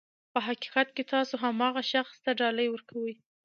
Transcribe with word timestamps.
په 0.33 0.39
حقیقت 0.47 0.87
کې 0.95 1.03
تاسو 1.13 1.33
هماغه 1.43 1.81
شخص 1.93 2.15
ته 2.23 2.31
ډالۍ 2.39 2.67
ورکوئ. 2.71 3.13